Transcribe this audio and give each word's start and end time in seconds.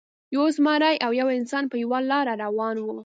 یو 0.35 0.45
زمری 0.55 0.95
او 1.05 1.11
یو 1.21 1.27
انسان 1.37 1.63
په 1.71 1.75
یوه 1.83 1.99
لاره 2.11 2.33
روان 2.43 2.75
وو. 2.79 2.95